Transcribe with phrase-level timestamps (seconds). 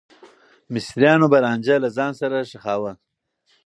[0.73, 2.91] مصريان به رانجه له ځان سره ښخاوه.